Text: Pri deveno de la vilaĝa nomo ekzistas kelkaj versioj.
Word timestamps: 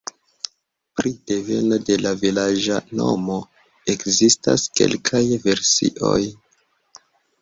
Pri 0.99 1.11
deveno 1.31 1.77
de 1.89 1.97
la 2.05 2.13
vilaĝa 2.23 2.79
nomo 3.01 3.37
ekzistas 3.95 4.65
kelkaj 4.81 5.23
versioj. 5.45 6.19